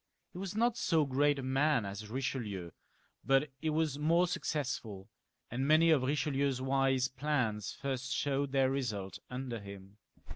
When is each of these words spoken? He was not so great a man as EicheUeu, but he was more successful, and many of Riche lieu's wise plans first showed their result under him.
He 0.31 0.39
was 0.39 0.55
not 0.55 0.77
so 0.77 1.05
great 1.05 1.37
a 1.37 1.43
man 1.43 1.85
as 1.85 2.01
EicheUeu, 2.09 2.71
but 3.23 3.51
he 3.59 3.69
was 3.69 3.99
more 3.99 4.25
successful, 4.25 5.07
and 5.51 5.67
many 5.67 5.91
of 5.91 6.01
Riche 6.01 6.25
lieu's 6.25 6.59
wise 6.59 7.07
plans 7.07 7.71
first 7.79 8.11
showed 8.11 8.51
their 8.51 8.71
result 8.71 9.19
under 9.29 9.59
him. 9.59 9.97